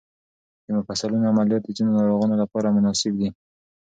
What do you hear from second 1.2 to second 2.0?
عملیات د ځینو